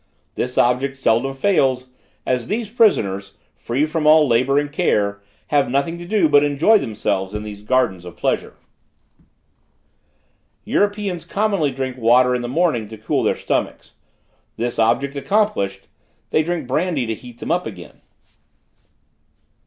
[0.33, 1.89] This object seldom fails,
[2.25, 6.47] as these prisoners, free from all labor and care, have nothing to do but to
[6.47, 8.55] enjoy themselves in these gardens of pleasure.
[10.63, 13.97] "Europeans commonly drink water in the morning to cool their stomachs;
[14.55, 15.87] this object accomplished,
[16.31, 18.01] they drink brandy to heat them again.